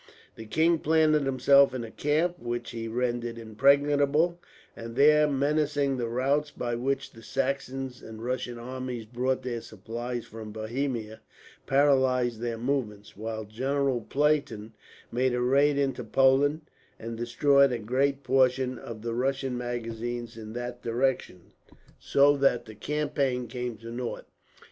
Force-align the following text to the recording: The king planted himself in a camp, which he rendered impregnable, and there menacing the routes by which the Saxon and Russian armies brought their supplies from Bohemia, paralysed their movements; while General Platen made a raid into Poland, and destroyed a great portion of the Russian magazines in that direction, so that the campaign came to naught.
The 0.35 0.47
king 0.47 0.79
planted 0.79 1.25
himself 1.27 1.75
in 1.75 1.83
a 1.83 1.91
camp, 1.91 2.39
which 2.39 2.71
he 2.71 2.87
rendered 2.87 3.37
impregnable, 3.37 4.41
and 4.75 4.95
there 4.95 5.27
menacing 5.27 5.95
the 5.97 6.07
routes 6.07 6.49
by 6.49 6.73
which 6.73 7.11
the 7.11 7.21
Saxon 7.21 7.91
and 8.03 8.23
Russian 8.23 8.57
armies 8.57 9.05
brought 9.05 9.43
their 9.43 9.61
supplies 9.61 10.25
from 10.25 10.51
Bohemia, 10.51 11.21
paralysed 11.67 12.41
their 12.41 12.57
movements; 12.57 13.15
while 13.15 13.43
General 13.43 14.01
Platen 14.09 14.73
made 15.11 15.35
a 15.35 15.39
raid 15.41 15.77
into 15.77 16.03
Poland, 16.03 16.61
and 16.97 17.15
destroyed 17.15 17.71
a 17.71 17.77
great 17.77 18.23
portion 18.23 18.79
of 18.79 19.03
the 19.03 19.13
Russian 19.13 19.55
magazines 19.55 20.35
in 20.35 20.53
that 20.53 20.81
direction, 20.81 21.53
so 21.99 22.35
that 22.37 22.65
the 22.65 22.73
campaign 22.73 23.45
came 23.47 23.77
to 23.77 23.91
naught. 23.91 24.25